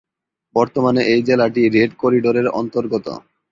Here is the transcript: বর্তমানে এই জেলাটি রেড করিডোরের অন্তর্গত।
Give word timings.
বর্তমানে 0.55 1.01
এই 1.13 1.21
জেলাটি 1.27 1.61
রেড 1.75 1.91
করিডোরের 1.97 2.47
অন্তর্গত। 2.51 3.07